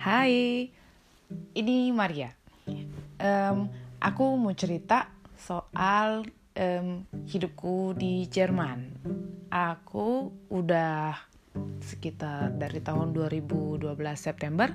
[0.00, 0.64] Hai,
[1.52, 2.32] ini Maria.
[3.20, 3.68] Um,
[4.00, 6.24] aku mau cerita soal
[6.56, 8.96] um, hidupku di Jerman.
[9.52, 11.20] Aku udah
[11.84, 14.72] sekitar dari tahun 2012 September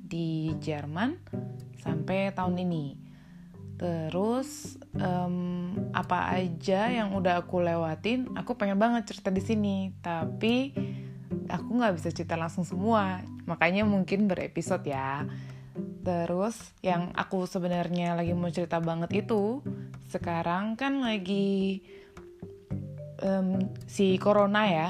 [0.00, 1.20] di Jerman
[1.84, 2.96] sampai tahun ini.
[3.76, 9.92] Terus um, apa aja yang udah aku lewatin, aku pengen banget cerita di sini.
[10.00, 10.72] Tapi
[11.48, 13.24] aku nggak bisa cerita langsung semua.
[13.48, 15.24] Makanya mungkin berepisode ya.
[16.04, 19.64] Terus yang aku sebenarnya lagi mau cerita banget itu
[20.08, 21.82] sekarang kan lagi
[23.24, 24.88] um, si corona ya.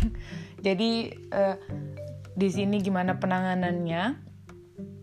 [0.66, 1.56] Jadi uh,
[2.32, 4.30] di sini gimana penanganannya?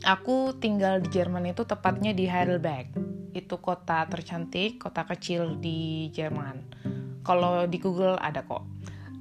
[0.00, 2.88] Aku tinggal di Jerman itu tepatnya di Heidelberg.
[3.36, 6.64] Itu kota tercantik kota kecil di Jerman.
[7.20, 8.64] Kalau di Google ada kok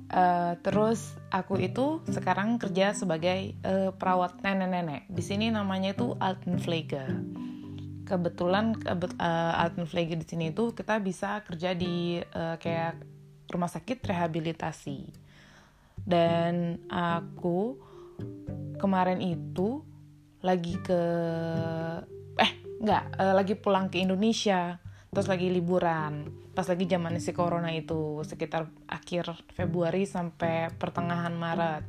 [0.09, 5.06] Uh, terus aku itu sekarang kerja sebagai uh, perawat nenek-nenek.
[5.06, 7.06] Di sini namanya itu Altenpflege.
[8.09, 12.98] Kebetulan kebet, uh, Altenpflege di sini itu kita bisa kerja di uh, kayak
[13.53, 15.14] rumah sakit rehabilitasi.
[16.02, 17.78] Dan aku
[18.81, 19.86] kemarin itu
[20.42, 21.02] lagi ke
[22.39, 26.29] eh nggak uh, lagi pulang ke Indonesia terus lagi liburan.
[26.53, 31.85] Pas lagi zaman si corona itu sekitar akhir Februari sampai pertengahan Maret.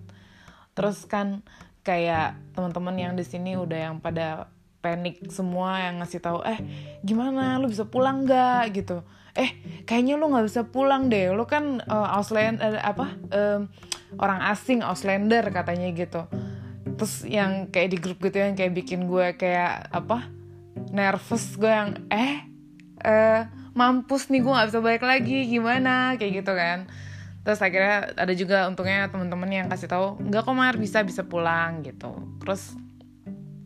[0.72, 1.44] Terus kan
[1.84, 4.48] kayak teman-teman yang di sini udah yang pada
[4.80, 6.58] panik semua yang ngasih tahu eh
[7.04, 7.60] gimana?
[7.60, 8.62] Lu bisa pulang nggak?
[8.72, 9.04] Gitu.
[9.36, 11.32] Eh kayaknya lu nggak bisa pulang deh.
[11.36, 13.60] Lu kan uh, Ausland uh, apa uh,
[14.16, 16.24] orang asing Auslander katanya gitu.
[16.96, 20.28] Terus yang kayak di grup gitu yang kayak bikin gue kayak apa
[20.90, 22.49] nervous gue yang eh
[23.04, 26.14] uh, mampus nih gue nggak bisa balik lagi gimana?
[26.20, 26.78] Kayak gitu kan.
[27.40, 31.80] Terus akhirnya ada juga untungnya teman-teman yang kasih tahu nggak kok mar bisa bisa pulang
[31.80, 32.12] gitu.
[32.44, 32.76] Terus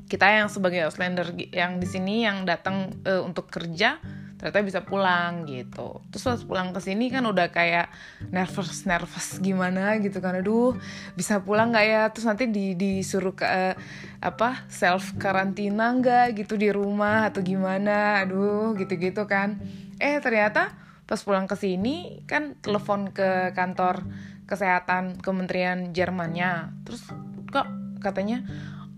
[0.07, 3.99] kita yang sebagai Auslander yang di sini yang datang uh, untuk kerja
[4.44, 6.05] ternyata bisa pulang gitu.
[6.12, 7.88] Terus pas pulang ke sini kan udah kayak
[8.28, 10.37] nervous nervous gimana gitu kan.
[10.37, 10.77] Aduh
[11.16, 12.03] bisa pulang nggak ya?
[12.12, 13.72] Terus nanti di disuruh ke uh,
[14.21, 18.21] apa self karantina nggak gitu di rumah atau gimana?
[18.21, 19.56] Aduh gitu gitu kan.
[19.97, 20.76] Eh ternyata
[21.09, 24.05] pas pulang ke sini kan telepon ke kantor
[24.44, 26.84] kesehatan Kementerian Jermannya.
[26.84, 27.00] Terus
[27.49, 27.65] kok
[28.05, 28.44] katanya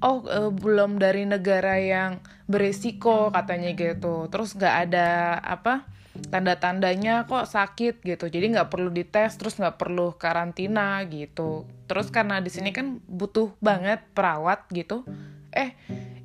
[0.05, 4.29] oh uh, belum dari negara yang beresiko katanya gitu.
[4.29, 5.89] Terus nggak ada apa
[6.33, 8.29] tanda-tandanya kok sakit gitu.
[8.29, 11.69] Jadi nggak perlu dites terus nggak perlu karantina gitu.
[11.89, 15.05] Terus karena di sini kan butuh banget perawat gitu
[15.53, 15.73] eh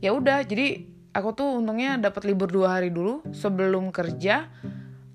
[0.03, 0.44] ya udah.
[0.44, 4.52] Jadi aku tuh untungnya dapat libur dua hari dulu sebelum kerja.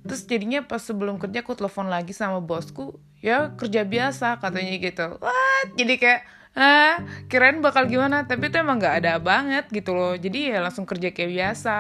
[0.07, 2.95] Terus jadinya pas sebelum kerja aku telepon lagi sama bosku
[3.27, 5.19] ya kerja biasa katanya gitu
[5.57, 6.21] what jadi kayak
[6.57, 8.25] ah kirain bakal gimana?
[8.25, 10.17] Tapi itu emang nggak ada banget gitu loh.
[10.17, 11.77] Jadi ya langsung kerja kayak biasa.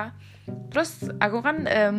[0.72, 1.96] Terus aku kan um,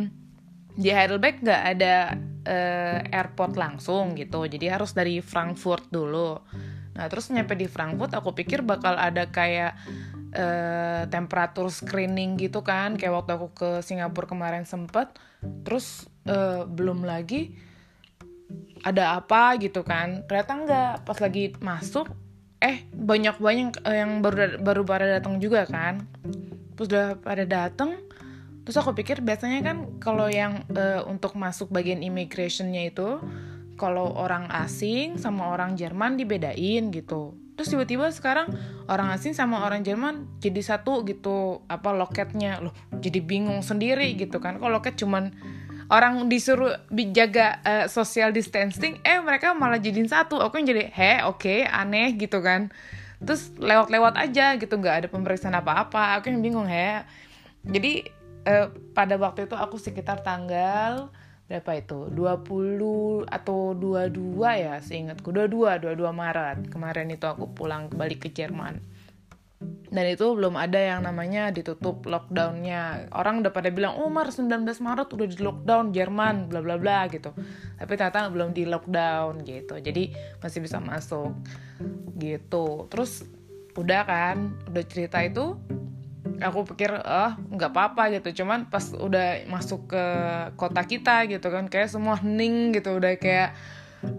[0.77, 4.45] di Heidelberg nggak ada uh, airport langsung gitu.
[4.45, 6.38] Jadi harus dari Frankfurt dulu.
[6.97, 9.73] Nah terus nyampe di Frankfurt aku pikir bakal ada kayak
[10.38, 12.94] uh, temperatur screening gitu kan.
[12.94, 15.09] Kayak waktu aku ke Singapura kemarin sempet.
[15.65, 17.57] Terus uh, belum lagi
[18.87, 20.23] ada apa gitu kan.
[20.25, 22.07] Ternyata nggak pas lagi masuk
[22.57, 26.07] eh banyak banyak eh, yang baru baru pada datang juga kan.
[26.77, 27.99] Terus udah pada datang
[28.67, 33.15] terus aku pikir biasanya kan kalau yang uh, untuk masuk bagian immigrationnya itu
[33.79, 37.37] kalau orang asing sama orang Jerman dibedain gitu.
[37.55, 38.53] Terus tiba-tiba sekarang
[38.85, 42.59] orang asing sama orang Jerman jadi satu gitu apa loketnya.
[42.59, 44.59] Loh jadi bingung sendiri gitu kan.
[44.59, 45.31] Kalau loket cuman
[45.87, 46.75] orang disuruh
[47.15, 50.39] jaga uh, social distancing eh mereka malah jadiin satu.
[50.43, 52.71] Aku yang jadi he oke okay, aneh gitu kan.
[53.23, 56.19] Terus lewat-lewat aja gitu nggak ada pemeriksaan apa-apa.
[56.19, 57.03] Aku yang bingung he.
[57.63, 58.07] Jadi
[58.47, 61.09] uh, pada waktu itu aku sekitar tanggal
[61.47, 62.11] berapa itu?
[62.11, 65.31] 20 atau 22 ya seingatku.
[65.31, 66.57] 22 22 Maret.
[66.67, 68.96] Kemarin itu aku pulang kembali ke Jerman
[69.97, 73.09] dan itu belum ada yang namanya ditutup lockdownnya.
[73.17, 77.09] Orang udah pada bilang oh Maret 19 Maret udah di lockdown Jerman bla bla bla
[77.09, 77.33] gitu.
[77.81, 79.81] Tapi ternyata belum di lockdown gitu.
[79.81, 81.33] Jadi masih bisa masuk
[82.21, 82.85] gitu.
[82.94, 83.25] Terus
[83.73, 85.57] udah kan udah cerita itu
[86.45, 88.45] aku pikir oh, nggak apa-apa gitu.
[88.45, 90.05] Cuman pas udah masuk ke
[90.61, 93.01] kota kita gitu kan kayak semua hening gitu.
[93.01, 93.57] Udah kayak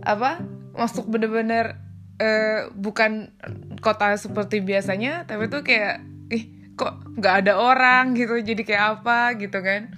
[0.03, 0.43] apa
[0.75, 1.79] masuk bener-bener
[2.19, 3.33] uh, bukan
[3.79, 9.35] kota seperti biasanya tapi tuh kayak ih kok nggak ada orang gitu jadi kayak apa
[9.39, 9.91] gitu kan.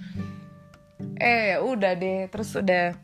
[1.21, 2.97] Eh ya udah deh terus udah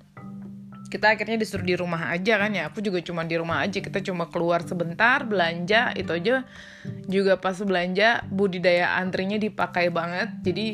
[0.87, 2.69] kita akhirnya disuruh di rumah aja kan ya.
[2.71, 6.45] Aku juga cuma di rumah aja kita cuma keluar sebentar belanja itu aja.
[7.05, 10.67] Juga pas belanja budidaya antrinya dipakai banget jadi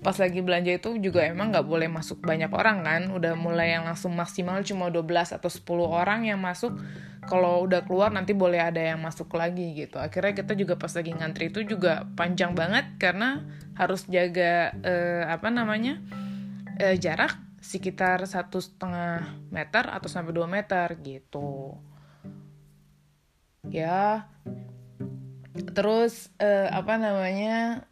[0.00, 3.02] pas lagi belanja itu juga emang nggak boleh masuk banyak orang kan.
[3.12, 6.80] Udah mulai yang langsung maksimal cuma 12 atau 10 orang yang masuk.
[7.28, 10.00] Kalau udah keluar nanti boleh ada yang masuk lagi gitu.
[10.00, 13.44] Akhirnya kita juga pas lagi ngantri itu juga panjang banget karena
[13.76, 16.00] harus jaga eh, apa namanya
[16.80, 21.76] eh, jarak sekitar satu setengah meter atau sampai 2 meter gitu.
[23.68, 24.32] Ya.
[25.76, 27.84] Terus eh, apa namanya